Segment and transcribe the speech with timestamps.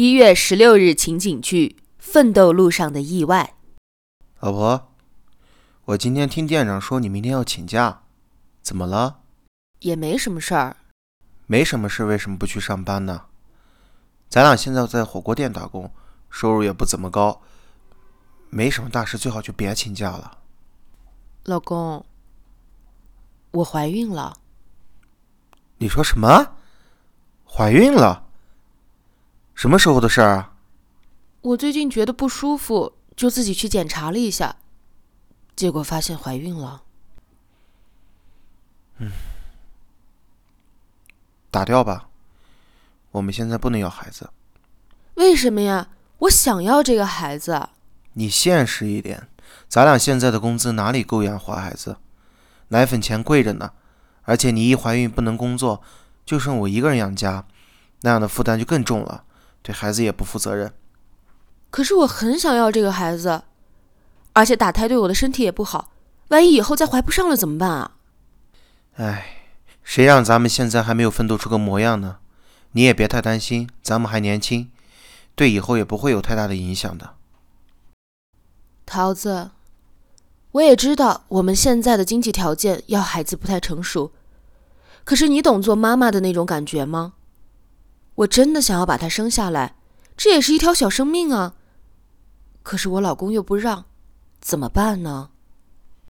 [0.00, 3.52] 一月十六日情景剧《奋斗路上的意外》。
[4.38, 4.94] 老婆，
[5.84, 8.04] 我今天听店长说你明天要请假，
[8.62, 9.20] 怎么了？
[9.80, 10.78] 也没什么事儿。
[11.46, 13.26] 没什么事，为什么不去上班呢？
[14.30, 15.92] 咱俩现在在火锅店打工，
[16.30, 17.42] 收入也不怎么高，
[18.48, 20.38] 没什么大事，最好就别请假了。
[21.44, 22.06] 老公，
[23.50, 24.38] 我怀孕了。
[25.76, 26.54] 你说什么？
[27.44, 28.29] 怀孕了？
[29.60, 30.54] 什么时候的事儿啊？
[31.42, 34.56] 我最近觉得不舒服，就自己去检查了一下，
[35.54, 36.80] 结果发现怀孕了。
[38.96, 39.12] 嗯，
[41.50, 42.08] 打掉吧。
[43.10, 44.30] 我们现在不能要孩子。
[45.16, 45.88] 为什么呀？
[46.20, 47.68] 我想要这个孩子。
[48.14, 49.28] 你现实一点，
[49.68, 51.98] 咱俩现在的工资哪里够养活孩子？
[52.68, 53.72] 奶粉钱贵着呢，
[54.22, 55.82] 而且你一怀孕不能工作，
[56.24, 57.44] 就剩我一个人养家，
[58.00, 59.24] 那样的负担就更重了。
[59.62, 60.72] 对孩子也不负责任，
[61.70, 63.42] 可是我很想要这个孩子，
[64.32, 65.92] 而且打胎对我的身体也不好，
[66.28, 67.92] 万一以后再怀不上了怎么办啊？
[68.96, 69.46] 哎，
[69.82, 72.18] 谁让咱们现在还没有奋斗出个模样呢？
[72.72, 74.70] 你也别太担心，咱们还年轻，
[75.34, 77.14] 对以后也不会有太大的影响的。
[78.86, 79.50] 桃子，
[80.52, 84.12] 我也知道我们现在的经济条件要孩子不太成熟，
[85.04, 87.14] 可是你懂做妈妈的那种感觉吗？
[88.20, 89.76] 我真的想要把他生下来，
[90.16, 91.54] 这也是一条小生命啊。
[92.62, 93.86] 可是我老公又不让，
[94.40, 95.30] 怎么办呢？